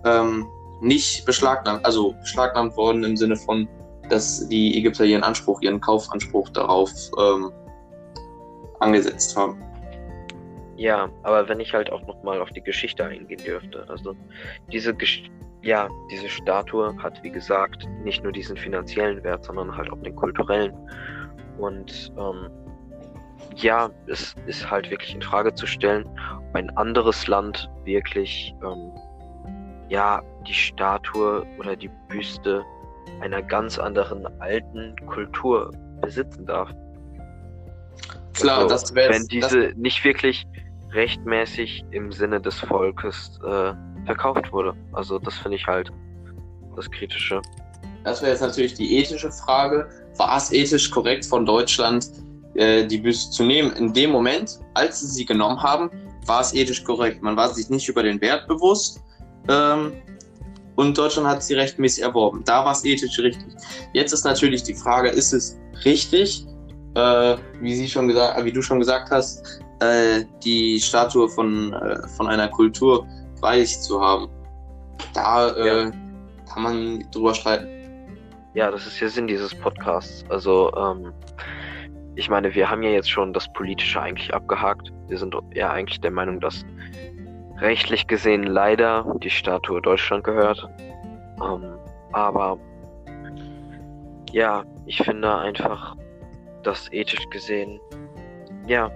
ähm, 0.05 0.45
nicht 0.81 1.25
beschlagnahmt, 1.25 1.85
also 1.85 2.13
beschlagnahmt 2.21 2.75
worden 2.75 3.03
im 3.03 3.17
Sinne 3.17 3.37
von, 3.37 3.67
dass 4.09 4.47
die 4.49 4.77
Ägypter 4.77 5.05
ihren 5.05 5.23
Anspruch, 5.23 5.61
ihren 5.61 5.79
Kaufanspruch 5.79 6.49
darauf 6.49 6.91
ähm, 7.17 7.51
angesetzt 8.79 9.35
haben. 9.37 9.63
Ja, 10.75 11.09
aber 11.23 11.47
wenn 11.47 11.59
ich 11.59 11.73
halt 11.73 11.91
auch 11.91 12.05
nochmal 12.07 12.41
auf 12.41 12.49
die 12.49 12.61
Geschichte 12.61 13.05
eingehen 13.05 13.41
dürfte. 13.43 13.85
Also 13.87 14.15
diese 14.71 14.93
Gesch 14.93 15.23
ja, 15.63 15.89
diese 16.11 16.27
Statue 16.27 16.95
hat 17.01 17.23
wie 17.23 17.31
gesagt 17.31 17.87
nicht 18.03 18.21
nur 18.21 18.31
diesen 18.31 18.57
finanziellen 18.57 19.23
Wert, 19.23 19.45
sondern 19.45 19.75
halt 19.75 19.89
auch 19.91 20.01
den 20.03 20.15
kulturellen. 20.15 20.73
Und 21.57 22.11
ähm, 22.17 22.49
ja, 23.55 23.89
es 24.07 24.35
ist 24.45 24.69
halt 24.69 24.89
wirklich 24.91 25.15
in 25.15 25.21
Frage 25.21 25.53
zu 25.55 25.65
stellen, 25.65 26.05
ob 26.37 26.55
ein 26.55 26.69
anderes 26.77 27.27
Land 27.27 27.69
wirklich 27.85 28.53
ähm, 28.63 28.91
ja 29.89 30.21
die 30.47 30.53
Statue 30.53 31.45
oder 31.57 31.75
die 31.75 31.89
Büste 32.09 32.63
einer 33.21 33.41
ganz 33.41 33.79
anderen 33.79 34.27
alten 34.41 34.95
Kultur 35.05 35.71
besitzen 36.01 36.45
darf. 36.45 36.69
Klar, 38.33 38.63
Also, 38.63 38.69
das 38.69 38.93
wäre 38.95 39.13
wenn 39.13 39.25
diese 39.27 39.71
nicht 39.77 40.03
wirklich 40.03 40.45
rechtmäßig 40.91 41.85
im 41.91 42.11
Sinne 42.11 42.41
des 42.41 42.59
Volkes 42.59 43.39
äh, 43.45 43.73
verkauft 44.05 44.51
wurde. 44.51 44.73
Also 44.91 45.19
das 45.19 45.35
finde 45.35 45.57
ich 45.57 45.65
halt 45.65 45.91
das 46.75 46.89
Kritische. 46.89 47.41
Das 48.03 48.21
wäre 48.21 48.31
jetzt 48.31 48.41
natürlich 48.41 48.73
die 48.73 48.97
ethische 48.97 49.31
Frage. 49.31 49.87
War 50.17 50.37
es 50.37 50.51
ethisch 50.51 50.91
korrekt 50.91 51.25
von 51.25 51.45
Deutschland, 51.45 52.09
äh, 52.55 52.85
die 52.85 52.97
Büste 52.97 53.31
zu 53.31 53.43
nehmen? 53.43 53.71
In 53.73 53.93
dem 53.93 54.11
Moment, 54.11 54.59
als 54.73 54.99
sie 54.99 55.07
sie 55.07 55.25
genommen 55.25 55.61
haben, 55.61 55.89
war 56.25 56.41
es 56.41 56.53
ethisch 56.53 56.83
korrekt. 56.83 57.21
Man 57.21 57.35
war 57.35 57.49
sich 57.49 57.69
nicht 57.69 57.87
über 57.87 58.03
den 58.03 58.19
Wert 58.21 58.47
bewusst 58.47 59.01
ähm, 59.47 59.93
und 60.75 60.97
Deutschland 60.97 61.27
hat 61.27 61.43
sie 61.43 61.53
rechtmäßig 61.53 62.03
erworben. 62.03 62.43
Da 62.45 62.65
war 62.65 62.71
es 62.71 62.83
ethisch 62.83 63.19
richtig. 63.19 63.45
Jetzt 63.93 64.11
ist 64.11 64.23
natürlich 64.23 64.63
die 64.63 64.73
Frage, 64.73 65.09
ist 65.09 65.33
es 65.33 65.57
richtig, 65.85 66.45
äh, 66.95 67.37
wie, 67.61 67.75
sie 67.75 67.87
schon 67.87 68.07
gesagt, 68.07 68.43
wie 68.43 68.51
du 68.51 68.61
schon 68.61 68.79
gesagt 68.79 69.11
hast, 69.11 69.61
äh, 69.79 70.23
die 70.43 70.79
Statue 70.79 71.29
von, 71.29 71.73
äh, 71.73 72.07
von 72.09 72.27
einer 72.27 72.47
Kultur 72.47 73.05
bei 73.43 73.59
sich 73.63 73.79
zu 73.81 74.01
haben? 74.01 74.29
Da 75.13 75.49
äh, 75.49 75.67
Ja. 75.67 75.91
kann 76.51 76.63
man 76.63 77.05
drüber 77.11 77.33
streiten. 77.33 77.67
Ja, 78.53 78.71
das 78.71 78.87
ist 78.87 78.99
ja 78.99 79.09
Sinn 79.09 79.27
dieses 79.27 79.53
Podcasts. 79.53 80.23
Also, 80.29 80.71
ähm, 80.77 81.11
ich 82.15 82.29
meine, 82.29 82.53
wir 82.55 82.69
haben 82.69 82.83
ja 82.83 82.91
jetzt 82.91 83.09
schon 83.09 83.33
das 83.33 83.51
Politische 83.53 83.99
eigentlich 84.01 84.33
abgehakt. 84.33 84.93
Wir 85.09 85.17
sind 85.17 85.35
ja 85.53 85.71
eigentlich 85.71 85.99
der 85.99 86.11
Meinung, 86.11 86.39
dass 86.39 86.63
rechtlich 87.59 88.07
gesehen 88.07 88.43
leider 88.43 89.05
die 89.23 89.29
Statue 89.29 89.81
Deutschland 89.81 90.23
gehört. 90.23 90.65
Ähm, 91.43 91.63
aber 92.13 92.57
ja, 94.31 94.63
ich 94.85 94.97
finde 94.99 95.35
einfach, 95.35 95.95
dass 96.63 96.91
ethisch 96.93 97.27
gesehen, 97.29 97.79
ja, 98.67 98.89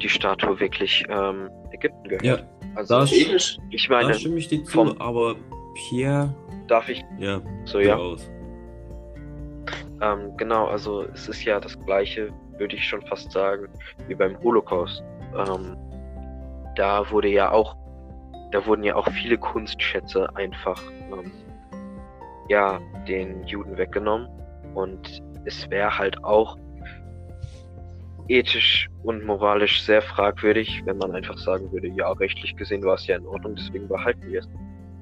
die 0.00 0.08
Statue 0.08 0.58
wirklich 0.58 1.04
ähm, 1.08 1.48
Ägypten 1.70 2.08
gehört. 2.08 2.24
Ja, 2.24 2.38
also, 2.74 3.00
da, 3.00 3.04
ich 3.04 3.88
da 3.88 3.94
meine, 3.94 4.14
stimme 4.14 4.38
ich 4.38 4.48
dir 4.48 4.64
zu, 4.64 4.98
aber 5.00 5.36
Pierre, 5.74 6.34
darf 6.68 6.88
ich 6.88 7.04
ja, 7.18 7.40
so, 7.64 7.80
ja. 7.80 7.96
aus. 7.96 8.30
Ähm, 10.00 10.36
genau, 10.36 10.66
also 10.66 11.04
es 11.14 11.28
ist 11.28 11.44
ja 11.44 11.60
das 11.60 11.78
gleiche, 11.84 12.30
würde 12.58 12.74
ich 12.74 12.84
schon 12.84 13.02
fast 13.06 13.30
sagen, 13.30 13.68
wie 14.08 14.14
beim 14.14 14.38
Holocaust. 14.42 15.02
Ähm, 15.36 15.76
da 16.76 17.08
wurde 17.10 17.28
ja 17.28 17.50
auch, 17.50 17.76
da 18.50 18.64
wurden 18.66 18.82
ja 18.82 18.96
auch 18.96 19.08
viele 19.12 19.38
Kunstschätze 19.38 20.28
einfach, 20.34 20.82
ähm, 21.12 21.30
ja, 22.48 22.80
den 23.06 23.44
Juden 23.44 23.76
weggenommen. 23.76 24.28
Und 24.74 25.22
es 25.44 25.70
wäre 25.70 25.96
halt 25.96 26.22
auch 26.24 26.56
ethisch 28.32 28.88
und 29.02 29.24
moralisch 29.24 29.82
sehr 29.82 30.00
fragwürdig, 30.00 30.82
wenn 30.86 30.96
man 30.96 31.12
einfach 31.12 31.36
sagen 31.36 31.70
würde, 31.70 31.88
ja, 31.88 32.10
rechtlich 32.12 32.56
gesehen 32.56 32.82
war 32.82 32.94
es 32.94 33.06
ja 33.06 33.16
in 33.16 33.26
Ordnung, 33.26 33.54
deswegen 33.56 33.86
behalten 33.88 34.22
wir 34.30 34.40
es. 34.40 34.48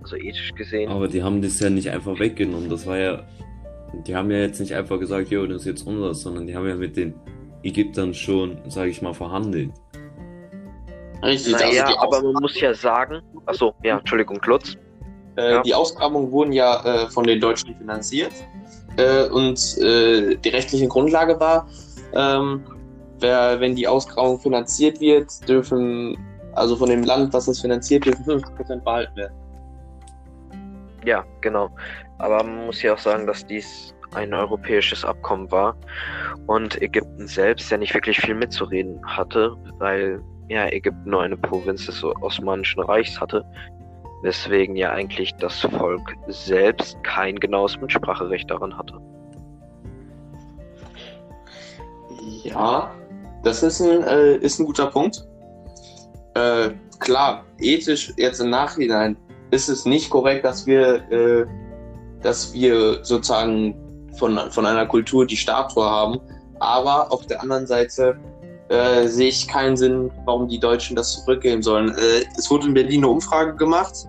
Also 0.02 0.16
ethisch 0.16 0.52
gesehen, 0.54 0.90
Aber 0.90 1.08
die 1.08 1.22
haben 1.22 1.42
das 1.42 1.60
ja 1.60 1.70
nicht 1.70 1.90
einfach 1.90 2.18
weggenommen. 2.18 2.70
Das 2.70 2.87
war 2.87 2.99
ja, 2.99 3.22
die 4.06 4.16
haben 4.16 4.30
ja 4.30 4.38
jetzt 4.38 4.58
nicht 4.58 4.75
einfach 4.75 4.99
gesagt, 4.99 5.28
jo, 5.28 5.46
das 5.46 5.62
ist 5.62 5.66
jetzt 5.66 5.87
unseres, 5.87 6.22
sondern 6.22 6.46
die 6.46 6.56
haben 6.56 6.66
ja 6.66 6.75
mit 6.75 6.96
den 6.96 7.14
Ägyptern 7.62 8.14
schon, 8.14 8.58
sage 8.68 8.90
ich 8.90 9.02
mal, 9.02 9.12
verhandelt. 9.12 9.70
Richtig. 11.22 11.52
naja, 11.52 11.84
also 11.84 11.99
aber 11.99 12.32
man 12.32 12.42
muss 12.42 12.58
ja 12.58 12.72
sagen, 12.72 13.20
achso, 13.44 13.75
ja, 13.84 13.99
Entschuldigung, 13.99 14.38
Klutz. 14.38 14.78
äh, 15.37 15.52
ja. 15.52 15.62
die 15.62 15.75
Ausgrabungen 15.75 16.32
wurden 16.32 16.52
ja 16.52 16.82
äh, 16.82 17.10
von 17.10 17.25
den 17.25 17.38
Deutschen 17.40 17.76
finanziert. 17.76 18.32
Äh, 18.96 19.28
und 19.28 19.78
äh, 19.78 20.37
die 20.37 20.49
rechtliche 20.49 20.88
Grundlage 20.88 21.38
war, 21.38 21.68
ähm, 22.14 22.62
wer, 23.20 23.60
wenn 23.60 23.74
die 23.74 23.86
Ausgrabung 23.86 24.38
finanziert 24.38 25.00
wird, 25.00 25.48
dürfen, 25.48 26.18
also 26.54 26.76
von 26.76 26.88
dem 26.88 27.04
Land, 27.04 27.32
was 27.32 27.46
das 27.46 27.60
finanziert, 27.60 28.04
dürfen 28.04 28.24
50% 28.24 28.82
behalten 28.82 29.16
werden. 29.16 29.34
Ja, 31.04 31.24
genau. 31.40 31.70
Aber 32.18 32.42
man 32.42 32.66
muss 32.66 32.82
ja 32.82 32.94
auch 32.94 32.98
sagen, 32.98 33.26
dass 33.26 33.46
dies 33.46 33.94
ein 34.14 34.34
europäisches 34.34 35.04
Abkommen 35.04 35.50
war 35.50 35.76
und 36.46 36.80
Ägypten 36.82 37.26
selbst 37.26 37.70
ja 37.70 37.78
nicht 37.78 37.94
wirklich 37.94 38.18
viel 38.20 38.34
mitzureden 38.34 39.00
hatte, 39.06 39.56
weil 39.78 40.20
ja 40.48 40.66
Ägypten 40.66 41.10
nur 41.10 41.22
eine 41.22 41.36
Provinz 41.36 41.86
des 41.86 42.02
Osmanischen 42.02 42.80
Reichs 42.80 43.20
hatte, 43.20 43.44
weswegen 44.22 44.76
ja 44.76 44.90
eigentlich 44.90 45.34
das 45.36 45.60
Volk 45.60 46.14
selbst 46.26 47.02
kein 47.04 47.36
genaues 47.36 47.80
Mitspracherecht 47.80 48.50
daran 48.50 48.76
hatte. 48.76 48.94
Ja, 52.42 52.90
das 53.42 53.62
ist 53.62 53.80
ein, 53.80 54.02
äh, 54.04 54.37
ist 54.37 54.59
ein 54.59 54.66
guter 54.66 54.87
Punkt. 54.87 55.26
Äh, 56.35 56.70
klar, 56.99 57.44
ethisch 57.59 58.12
jetzt 58.16 58.40
im 58.40 58.50
Nachhinein 58.50 59.16
ist 59.50 59.68
es 59.68 59.85
nicht 59.85 60.11
korrekt, 60.11 60.44
dass 60.44 60.66
wir, 60.66 61.11
äh, 61.11 61.47
dass 62.23 62.52
wir 62.52 63.04
sozusagen 63.04 63.75
von, 64.16 64.38
von 64.50 64.66
einer 64.66 64.87
Kultur 64.87 65.26
die 65.26 65.37
Statue 65.37 65.85
haben. 65.85 66.20
Aber 66.61 67.11
auf 67.11 67.26
der 67.26 67.42
anderen 67.42 67.66
Seite 67.66 68.18
äh, 68.68 69.09
sehe 69.09 69.28
ich 69.28 69.49
keinen 69.49 69.76
Sinn, 69.76 70.11
warum 70.25 70.47
die 70.47 70.61
Deutschen 70.61 70.94
das 70.94 71.25
zurückgeben 71.25 71.62
sollen. 71.62 71.90
Äh, 71.90 72.25
es 72.37 72.50
wurde 72.50 72.68
in 72.68 72.75
Berlin 72.75 73.00
eine 73.00 73.09
Umfrage 73.09 73.56
gemacht 73.56 74.06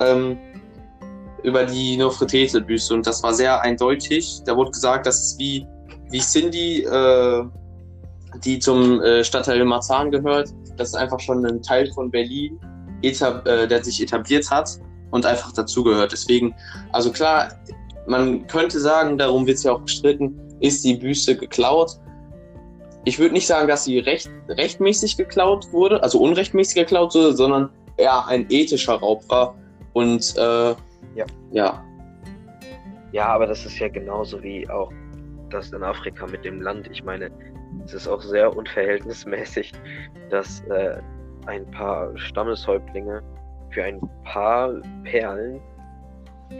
ähm, 0.00 0.38
über 1.42 1.64
die 1.64 1.96
Nofretete-Büste 1.96 2.94
und 2.94 3.06
das 3.06 3.22
war 3.22 3.34
sehr 3.34 3.60
eindeutig. 3.62 4.42
Da 4.44 4.56
wurde 4.56 4.70
gesagt, 4.70 5.06
dass 5.06 5.18
es 5.20 5.38
wie, 5.38 5.66
wie 6.10 6.20
Cindy, 6.20 6.82
äh, 6.82 7.44
die 8.44 8.58
zum 8.58 9.00
äh, 9.02 9.24
Stadtteil 9.24 9.64
Marzahn 9.64 10.10
gehört, 10.10 10.50
das 10.76 10.88
ist 10.88 10.94
einfach 10.94 11.20
schon 11.20 11.44
ein 11.44 11.62
Teil 11.62 11.90
von 11.92 12.10
Berlin, 12.10 12.58
etab 13.02 13.46
äh, 13.46 13.66
der 13.66 13.82
sich 13.82 14.02
etabliert 14.02 14.50
hat 14.50 14.70
und 15.10 15.24
einfach 15.26 15.52
dazugehört. 15.52 16.12
Deswegen, 16.12 16.54
also 16.92 17.10
klar, 17.10 17.52
man 18.06 18.46
könnte 18.46 18.80
sagen, 18.80 19.18
darum 19.18 19.46
wird 19.46 19.58
es 19.58 19.62
ja 19.64 19.72
auch 19.72 19.82
gestritten, 19.82 20.38
ist 20.60 20.84
die 20.84 20.94
Büste 20.94 21.36
geklaut. 21.36 21.92
Ich 23.04 23.18
würde 23.18 23.34
nicht 23.34 23.46
sagen, 23.46 23.68
dass 23.68 23.84
sie 23.84 23.98
recht, 23.98 24.30
rechtmäßig 24.48 25.16
geklaut 25.16 25.72
wurde, 25.72 26.02
also 26.02 26.20
unrechtmäßig 26.20 26.74
geklaut 26.74 27.14
wurde, 27.14 27.34
sondern 27.34 27.70
eher 27.96 28.26
ein 28.26 28.46
ethischer 28.48 28.94
Raub 28.94 29.22
war. 29.28 29.54
Und 29.92 30.36
äh, 30.36 30.70
Ja. 31.14 31.26
ja, 31.52 31.84
Ja, 33.12 33.26
aber 33.28 33.46
das 33.46 33.64
ist 33.64 33.78
ja 33.78 33.88
genauso 33.88 34.42
wie 34.42 34.68
auch 34.68 34.92
das 35.50 35.72
in 35.72 35.82
Afrika 35.82 36.26
mit 36.26 36.44
dem 36.44 36.60
Land. 36.60 36.88
Ich 36.92 37.02
meine, 37.02 37.30
es 37.84 37.94
ist 37.94 38.08
auch 38.08 38.20
sehr 38.20 38.54
unverhältnismäßig, 38.56 39.72
dass 40.30 40.60
äh, 40.68 41.00
ein 41.46 41.70
paar 41.70 42.16
Stammeshäuptlinge 42.18 43.22
für 43.70 43.84
ein 43.84 44.00
paar 44.24 44.72
Perlen, 45.04 45.60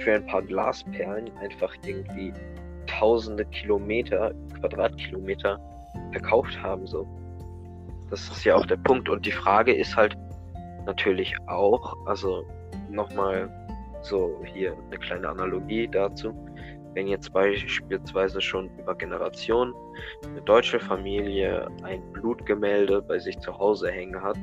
für 0.00 0.14
ein 0.14 0.26
paar 0.26 0.42
Glasperlen 0.42 1.30
einfach 1.38 1.74
irgendwie 1.84 2.32
tausende 2.86 3.44
Kilometer, 3.46 4.32
Quadratkilometer 4.60 5.58
verkauft 6.12 6.60
haben. 6.62 6.86
So. 6.86 7.06
Das 8.10 8.28
ist 8.28 8.44
ja 8.44 8.56
auch 8.56 8.66
der 8.66 8.76
Punkt. 8.76 9.08
Und 9.08 9.24
die 9.26 9.32
Frage 9.32 9.74
ist 9.74 9.96
halt 9.96 10.16
natürlich 10.86 11.34
auch, 11.46 11.94
also 12.06 12.44
nochmal 12.90 13.50
so 14.02 14.40
hier 14.44 14.74
eine 14.90 14.98
kleine 14.98 15.28
Analogie 15.28 15.88
dazu. 15.88 16.34
Wenn 16.98 17.06
jetzt 17.06 17.32
beispielsweise 17.32 18.40
schon 18.40 18.68
über 18.76 18.92
Generationen 18.92 19.72
eine 20.26 20.42
deutsche 20.42 20.80
Familie 20.80 21.68
ein 21.84 22.02
Blutgemälde 22.12 23.00
bei 23.00 23.20
sich 23.20 23.38
zu 23.38 23.56
Hause 23.56 23.88
hängen 23.88 24.20
hat 24.20 24.36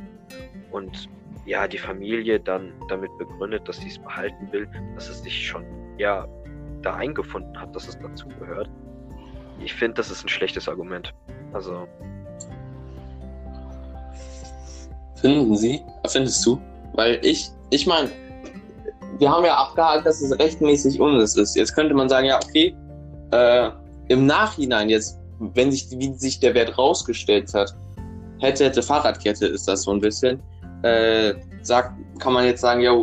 und 0.71 1.09
ja, 1.45 1.67
die 1.67 1.77
Familie 1.77 2.39
dann 2.39 2.71
damit 2.88 3.09
begründet, 3.17 3.67
dass 3.67 3.75
sie 3.75 3.89
es 3.89 4.00
behalten 4.00 4.50
will, 4.53 4.69
dass 4.95 5.09
es 5.09 5.21
sich 5.21 5.45
schon 5.45 5.65
ja 5.97 6.29
da 6.81 6.93
eingefunden 6.93 7.59
hat, 7.59 7.75
dass 7.75 7.89
es 7.89 8.00
dazugehört. 8.00 8.69
Ich 9.59 9.74
finde, 9.74 9.95
das 9.95 10.09
ist 10.09 10.24
ein 10.24 10.29
schlechtes 10.29 10.69
Argument. 10.69 11.13
Also, 11.51 11.89
finden 15.15 15.57
Sie, 15.57 15.81
findest 16.07 16.45
du? 16.45 16.62
Weil 16.93 17.19
ich, 17.21 17.50
ich 17.69 17.85
meine, 17.85 18.09
wir 19.19 19.31
haben 19.31 19.45
ja 19.45 19.55
abgehakt, 19.55 20.05
dass 20.05 20.22
es 20.22 20.38
rechtmäßig 20.38 21.00
unseres 21.00 21.36
ist. 21.38 21.55
Jetzt 21.55 21.74
könnte 21.75 21.93
man 21.93 22.10
sagen, 22.10 22.27
ja, 22.27 22.38
okay, 22.38 22.75
äh, 23.31 23.69
im 24.10 24.25
Nachhinein 24.25 24.89
jetzt, 24.89 25.19
wenn 25.39 25.72
sich, 25.72 25.88
wie 25.91 26.13
sich 26.13 26.39
der 26.39 26.53
Wert 26.53 26.77
rausgestellt 26.77 27.53
hat, 27.53 27.74
hätte, 28.39 28.65
hätte 28.65 28.84
Fahrradkette 28.84 29.48
ist 29.48 29.67
das 29.67 29.84
so 29.84 29.91
ein 29.91 30.00
bisschen, 30.00 30.41
äh, 30.84 31.34
sagt, 31.62 31.93
kann 32.19 32.34
man 32.34 32.45
jetzt 32.45 32.62
sagen, 32.62 32.81
ja, 32.81 32.93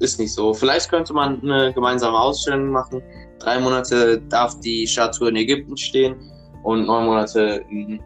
ist 0.00 0.18
nicht 0.18 0.34
so. 0.34 0.52
Vielleicht 0.52 0.90
könnte 0.90 1.12
man 1.12 1.40
eine 1.42 1.72
gemeinsame 1.72 2.18
Ausstellung 2.18 2.70
machen. 2.70 3.00
Drei 3.38 3.60
Monate 3.60 4.20
darf 4.28 4.58
die 4.60 4.86
Statue 4.86 5.28
in 5.28 5.36
Ägypten 5.36 5.76
stehen 5.76 6.16
und 6.64 6.86
neun 6.86 7.06
Monate 7.06 7.64
im 7.70 8.00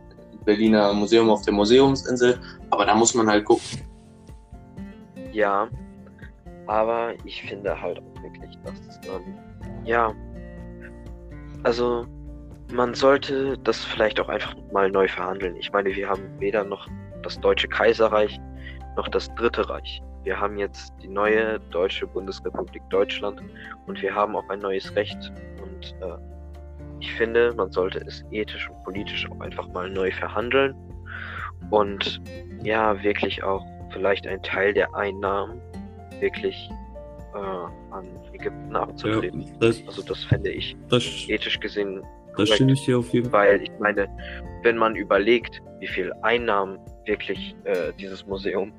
Berliner 0.44 0.92
Museum 0.92 1.30
auf 1.30 1.42
der 1.42 1.54
Museumsinsel. 1.54 2.38
Aber 2.70 2.84
da 2.84 2.94
muss 2.94 3.14
man 3.14 3.28
halt 3.28 3.44
gucken. 3.44 3.80
ja. 5.32 5.68
Aber 6.66 7.14
ich 7.24 7.42
finde 7.42 7.80
halt 7.80 7.98
auch 7.98 8.22
wirklich, 8.22 8.58
dass, 8.64 9.00
ähm, 9.06 9.38
ja, 9.84 10.12
also 11.62 12.06
man 12.72 12.94
sollte 12.94 13.56
das 13.58 13.84
vielleicht 13.84 14.18
auch 14.20 14.28
einfach 14.28 14.54
mal 14.72 14.90
neu 14.90 15.06
verhandeln. 15.06 15.56
Ich 15.56 15.70
meine, 15.72 15.94
wir 15.94 16.08
haben 16.08 16.28
weder 16.40 16.64
noch 16.64 16.88
das 17.22 17.38
Deutsche 17.40 17.68
Kaiserreich 17.68 18.38
noch 18.96 19.08
das 19.08 19.32
Dritte 19.34 19.68
Reich. 19.68 20.02
Wir 20.24 20.40
haben 20.40 20.56
jetzt 20.58 20.92
die 21.02 21.08
neue 21.08 21.60
Deutsche 21.70 22.06
Bundesrepublik 22.06 22.82
Deutschland 22.90 23.40
und 23.86 24.00
wir 24.02 24.14
haben 24.14 24.34
auch 24.34 24.48
ein 24.48 24.58
neues 24.58 24.94
Recht. 24.96 25.32
Und 25.62 25.94
äh, 26.00 26.16
ich 26.98 27.12
finde, 27.14 27.54
man 27.54 27.70
sollte 27.70 28.00
es 28.00 28.24
ethisch 28.32 28.68
und 28.68 28.82
politisch 28.82 29.28
auch 29.30 29.40
einfach 29.40 29.68
mal 29.68 29.88
neu 29.88 30.10
verhandeln 30.10 30.74
und 31.70 32.20
ja, 32.62 33.00
wirklich 33.02 33.42
auch 33.42 33.64
vielleicht 33.90 34.26
einen 34.26 34.42
Teil 34.42 34.74
der 34.74 34.92
Einnahmen 34.94 35.60
wirklich 36.20 36.70
äh, 37.34 37.38
an 37.38 38.06
Ägypten 38.32 38.76
abzutreten. 38.76 39.42
Ja, 39.42 39.52
das, 39.60 39.82
also 39.86 40.02
das 40.02 40.24
fände 40.24 40.50
ich 40.50 40.76
das, 40.88 41.04
ethisch 41.28 41.60
gesehen 41.60 42.02
das 42.36 42.50
stimme 42.50 42.72
ich 42.72 42.84
dir 42.84 42.98
auf 42.98 43.12
jeden 43.12 43.30
Fall. 43.30 43.48
weil 43.48 43.62
ich 43.62 43.70
meine, 43.78 44.08
wenn 44.62 44.76
man 44.76 44.94
überlegt, 44.94 45.62
wie 45.80 45.86
viel 45.86 46.12
Einnahmen 46.22 46.78
wirklich 47.06 47.56
äh, 47.64 47.92
dieses 47.98 48.26
Museum 48.26 48.72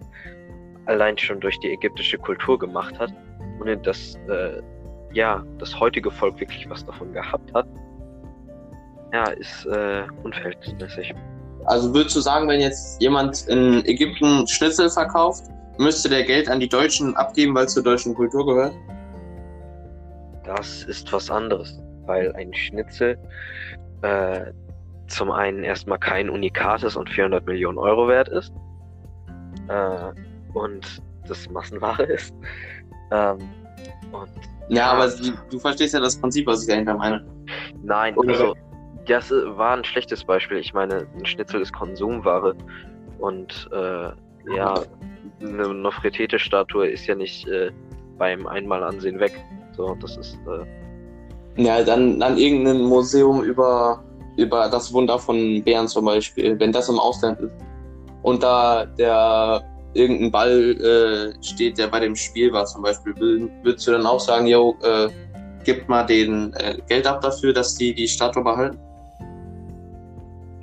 allein 0.85 1.17
schon 1.17 1.39
durch 1.39 1.59
die 1.59 1.71
ägyptische 1.71 2.17
Kultur 2.17 2.57
gemacht 2.59 2.97
hat 2.99 3.11
und 3.59 3.85
dass 3.85 4.15
äh, 4.29 4.61
ja 5.13 5.43
das 5.59 5.77
heutige 5.79 6.11
Volk 6.11 6.39
wirklich 6.39 6.69
was 6.69 6.85
davon 6.85 7.13
gehabt 7.13 7.53
hat, 7.53 7.67
ja, 9.13 9.25
ist 9.31 9.65
äh, 9.65 10.03
unverhältnismäßig. 10.23 11.13
Also 11.65 11.93
würdest 11.93 12.15
du 12.15 12.21
sagen, 12.21 12.47
wenn 12.47 12.61
jetzt 12.61 13.01
jemand 13.01 13.47
in 13.47 13.85
Ägypten 13.85 14.47
Schnitzel 14.47 14.89
verkauft, 14.89 15.45
müsste 15.77 16.09
der 16.09 16.23
Geld 16.23 16.49
an 16.49 16.59
die 16.59 16.69
Deutschen 16.69 17.15
abgeben, 17.15 17.53
weil 17.55 17.65
es 17.65 17.73
zur 17.73 17.83
deutschen 17.83 18.13
Kultur 18.13 18.45
gehört? 18.45 18.73
Das 20.43 20.83
ist 20.83 21.11
was 21.11 21.29
anderes, 21.29 21.79
weil 22.05 22.33
ein 22.35 22.53
Schnitzel 22.53 23.17
äh, 24.01 24.51
zum 25.07 25.31
einen 25.31 25.63
erstmal 25.63 25.99
kein 25.99 26.29
Unikat 26.29 26.83
ist 26.83 26.95
und 26.95 27.09
400 27.09 27.45
Millionen 27.45 27.77
Euro 27.77 28.07
wert 28.07 28.29
ist 28.29 28.53
äh, 29.67 30.11
und 30.53 31.01
das 31.27 31.49
Massenware 31.49 32.03
ist. 32.03 32.33
Ähm, 33.11 33.37
und 34.11 34.29
ja, 34.69 34.91
aber 34.91 35.07
du, 35.09 35.31
du 35.49 35.59
verstehst 35.59 35.93
ja 35.93 35.99
das 35.99 36.17
Prinzip, 36.19 36.45
was 36.47 36.61
ich 36.63 36.67
dahinter 36.67 36.95
meine. 36.95 37.25
Nein, 37.83 38.15
Oder- 38.15 38.29
also 38.29 38.55
das 39.05 39.31
war 39.31 39.77
ein 39.77 39.85
schlechtes 39.85 40.23
Beispiel. 40.25 40.57
Ich 40.57 40.73
meine, 40.73 41.07
ein 41.17 41.25
Schnitzel 41.25 41.61
ist 41.61 41.71
Konsumware 41.71 42.53
und 43.19 43.69
äh, 43.71 44.11
ja, 44.55 44.83
eine 45.41 45.73
Nofretete-Statue 45.73 46.87
ist 46.87 47.05
ja 47.07 47.15
nicht 47.15 47.47
äh, 47.47 47.71
beim 48.17 48.47
Einmalansehen 48.47 49.19
weg. 49.19 49.33
So, 49.75 49.95
das 50.01 50.17
ist 50.17 50.37
äh, 50.47 51.61
Ja, 51.61 51.83
dann, 51.83 52.19
dann 52.19 52.37
irgendein 52.37 52.81
Museum 52.81 53.43
über, 53.43 54.03
über 54.37 54.69
das 54.69 54.91
Wunder 54.93 55.19
von 55.19 55.63
Bären 55.63 55.87
zum 55.87 56.05
Beispiel, 56.05 56.59
wenn 56.59 56.71
das 56.71 56.89
im 56.89 56.99
Ausland 56.99 57.39
ist. 57.39 57.53
Und 58.23 58.43
da 58.43 58.85
der 58.85 59.63
irgendein 59.93 60.31
Ball 60.31 60.71
äh, 60.81 61.43
steht, 61.43 61.77
der 61.77 61.87
bei 61.87 61.99
dem 61.99 62.15
Spiel 62.15 62.51
war 62.51 62.65
zum 62.65 62.83
Beispiel, 62.83 63.13
würdest 63.63 63.87
du 63.87 63.91
dann 63.91 64.05
auch 64.05 64.19
sagen, 64.19 64.47
yo, 64.47 64.75
äh, 64.83 65.09
gib 65.63 65.87
mal 65.89 66.03
den 66.03 66.53
äh, 66.53 66.77
Geld 66.87 67.07
ab 67.07 67.21
dafür, 67.21 67.53
dass 67.53 67.75
die 67.75 67.93
die 67.93 68.07
Statue 68.07 68.43
behalten? 68.43 68.79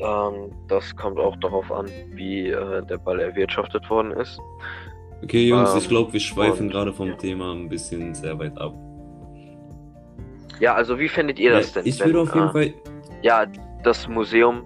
Ähm, 0.04 0.50
das 0.68 0.94
kommt 0.96 1.18
auch 1.18 1.36
darauf 1.36 1.70
an, 1.72 1.86
wie 2.12 2.48
äh, 2.48 2.84
der 2.86 2.98
Ball 2.98 3.20
erwirtschaftet 3.20 3.88
worden 3.88 4.12
ist. 4.12 4.38
Okay, 5.22 5.48
Jungs, 5.48 5.72
Ähm, 5.72 5.78
ich 5.78 5.88
glaube, 5.88 6.12
wir 6.12 6.20
schweifen 6.20 6.66
und- 6.66 6.72
gerade 6.72 6.92
vom 6.92 7.16
Thema 7.18 7.52
ein 7.52 7.68
bisschen 7.68 8.14
sehr 8.14 8.38
weit 8.38 8.56
ab. 8.58 8.74
Ja, 10.60 10.74
also 10.74 10.98
wie 10.98 11.08
findet 11.08 11.38
ihr 11.38 11.52
das 11.52 11.74
Ja, 11.74 11.80
denn? 11.82 11.88
ich 11.88 12.04
würde 12.04 12.20
auf 12.20 12.34
jeden 12.34 12.48
äh, 12.48 12.52
Fall, 12.52 12.74
ja, 13.22 13.46
das 13.82 14.06
Museum 14.08 14.62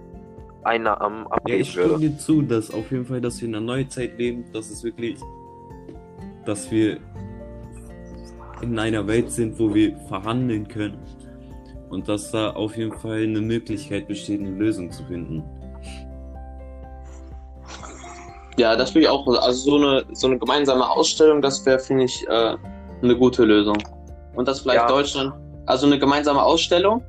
Einnahmen 0.63 1.23
ja, 1.23 1.31
abgeben 1.31 1.61
ich 1.61 1.71
stimme 1.71 1.89
würde. 1.91 2.09
dir 2.09 2.17
zu, 2.17 2.41
dass 2.41 2.71
auf 2.73 2.91
jeden 2.91 3.05
Fall, 3.05 3.21
dass 3.21 3.41
wir 3.41 3.47
in 3.47 3.55
einer 3.55 3.65
Neuzeit 3.65 4.17
leben, 4.17 4.43
dass 4.53 4.69
es 4.69 4.83
wirklich, 4.83 5.17
dass 6.45 6.69
wir 6.69 6.97
in 8.61 8.77
einer 8.77 9.07
Welt 9.07 9.31
sind, 9.31 9.57
wo 9.57 9.73
wir 9.73 9.95
verhandeln 10.09 10.67
können 10.67 10.97
und 11.89 12.07
dass 12.07 12.31
da 12.31 12.51
auf 12.51 12.77
jeden 12.77 12.93
Fall 12.93 13.23
eine 13.23 13.41
Möglichkeit 13.41 14.07
besteht, 14.07 14.39
eine 14.39 14.51
Lösung 14.51 14.91
zu 14.91 15.03
finden. 15.05 15.43
Ja, 18.57 18.75
das 18.75 18.91
finde 18.91 19.05
ich 19.05 19.09
auch. 19.09 19.25
Also 19.27 19.71
so 19.71 19.77
eine, 19.77 20.03
so 20.11 20.27
eine 20.27 20.37
gemeinsame 20.37 20.87
Ausstellung, 20.89 21.41
das 21.41 21.65
wäre, 21.65 21.79
finde 21.79 22.05
ich, 22.05 22.27
äh, 22.27 22.57
eine 23.01 23.17
gute 23.17 23.45
Lösung. 23.45 23.77
Und 24.35 24.47
das 24.47 24.59
vielleicht 24.59 24.81
Ja. 24.81 24.87
Deutschland, 24.87 25.33
also 25.65 25.85
eine 25.85 25.97
gemeinsame 25.97 26.43
Ausstellung, 26.43 27.01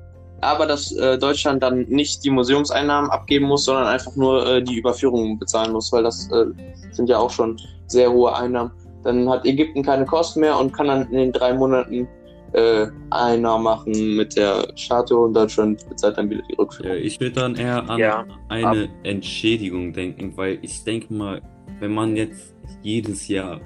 aber 0.43 0.67
dass 0.67 0.93
äh, 0.93 1.19
Deutschland 1.19 1.63
dann 1.63 1.81
nicht 1.89 2.25
die 2.25 2.31
Museumseinnahmen 2.31 3.11
abgeben 3.11 3.47
muss, 3.47 3.65
sondern 3.65 3.87
einfach 3.89 4.15
nur 4.17 4.47
äh, 4.47 4.63
die 4.63 4.79
Überführung 4.79 5.39
bezahlen 5.39 5.73
muss, 5.73 5.93
weil 5.93 6.05
das 6.05 6.31
äh, 6.31 6.47
sind 6.93 7.09
ja 7.09 7.19
auch 7.19 7.31
schon 7.31 7.61
sehr 7.89 8.11
hohe 8.11 8.35
Einnahmen. 8.35 8.71
Dann 9.03 9.29
hat 9.29 9.45
Ägypten 9.45 9.83
keine 9.83 10.05
Kosten 10.05 10.41
mehr 10.41 10.59
und 10.59 10.73
kann 10.73 10.87
dann 10.87 11.11
in 11.11 11.17
den 11.17 11.33
drei 11.33 11.53
Monaten 11.53 12.09
äh, 12.53 12.87
Einnahmen 13.11 13.65
machen 13.65 14.17
mit 14.17 14.37
der 14.37 14.73
Statue 14.77 15.27
und 15.27 15.35
Deutschland 15.35 15.89
bezahlt 15.89 16.19
dann 16.19 16.31
wieder 16.31 16.43
die 16.49 16.55
Rückführung. 16.55 16.97
ich 16.97 17.21
würde 17.21 17.35
dann 17.35 17.55
eher 17.57 17.89
an 17.89 17.99
Ja, 17.99 18.27
eine 18.49 18.89
Entschädigung 19.05 19.93
denken, 19.93 20.37
weil 20.37 20.59
ich 20.63 20.83
denke 20.85 21.13
mal, 21.13 21.43
wenn 21.79 21.93
man 21.93 22.17
jetzt 22.17 22.55
jedes 22.83 23.29
Jahr 23.29 23.61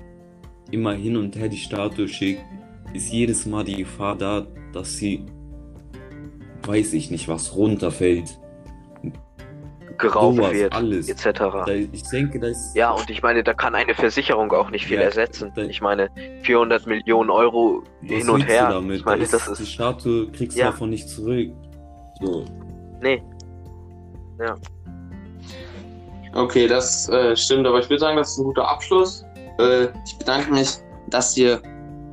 immer 0.71 0.93
hin 0.93 1.17
und 1.17 1.37
her 1.37 1.49
die 1.49 1.57
Statue 1.57 2.09
schickt, 2.09 2.43
ist 2.93 3.13
jedes 3.13 3.47
Mal 3.47 3.65
die 3.65 3.77
Gefahr 3.77 4.17
da, 4.17 4.47
dass 4.73 4.97
sie, 4.97 5.25
weiß 6.63 6.93
ich 6.95 7.11
nicht, 7.11 7.29
was 7.29 7.57
runterfällt. 7.57 8.39
Geraubt 9.99 10.37
Sowas, 10.37 10.53
wird, 10.53 10.75
alles. 10.75 11.09
etc. 11.09 11.39
Da, 11.39 11.67
ich 11.69 12.03
denke, 12.11 12.39
das 12.41 12.75
Ja, 12.75 12.91
und 12.93 13.09
ich 13.11 13.23
meine, 13.23 13.43
da 13.43 13.55
kann 13.55 13.75
eine 13.75 13.95
Versicherung 13.95 14.53
auch 14.53 14.71
nicht 14.71 14.87
viel 14.87 14.97
Ja, 14.99 15.03
ersetzen. 15.05 15.53
da- 15.55 15.63
Ich 15.63 15.81
meine, 15.81 16.11
400 16.43 16.87
Millionen 16.87 17.31
Euro 17.31 17.83
was 18.03 18.09
hin 18.11 18.29
und 18.31 18.41
her. 18.49 18.69
damit? 18.71 18.99
Ich 18.99 19.05
meine, 19.05 19.25
Da 19.25 19.31
das 19.33 19.49
ist, 19.49 19.59
die 19.59 19.63
ist. 19.65 19.73
Statue 19.73 20.31
kriegst 20.33 20.57
du 20.57 20.61
Ja. 20.61 20.67
davon 20.71 20.91
nicht 20.91 21.09
zurück. 21.09 21.51
So. 22.21 22.45
Nee, 23.01 23.23
Okay, 26.35 26.67
das 26.67 27.09
äh, 27.11 27.37
stimmt, 27.37 27.67
aber 27.67 27.79
ich 27.79 27.89
würde 27.89 28.01
sagen, 28.01 28.17
das 28.17 28.33
ist 28.33 28.39
ein 28.39 28.45
guter 28.45 28.69
Abschluss. 28.69 29.25
Äh, 29.61 29.85
ich 30.05 30.19
bedanke 30.19 30.53
mich, 30.53 30.69
dass 31.11 31.37
ihr 31.37 31.63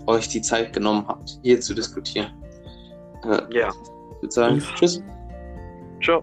euch 0.05 0.27
die 0.29 0.41
Zeit 0.41 0.73
genommen 0.73 1.05
habt, 1.07 1.39
hier 1.41 1.59
zu 1.59 1.73
diskutieren. 1.73 2.27
Äh, 3.23 3.41
ja. 3.57 3.69
ich 3.69 4.21
würde 4.21 4.31
sagen, 4.31 4.63
tschüss. 4.75 5.01
Ciao. 6.03 6.21